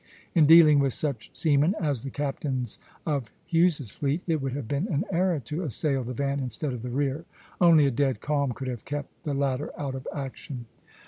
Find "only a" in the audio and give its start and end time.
7.61-7.91